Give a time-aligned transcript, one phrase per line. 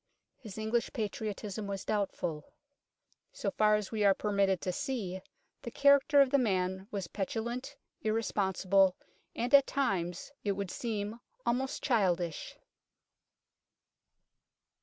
[0.39, 2.53] His English patriotism was doubtful.
[3.31, 5.21] So far as we are per mitted to see,
[5.61, 8.95] the character of the man was petulant, irresponsible,
[9.35, 12.57] at times it would seem almost childish.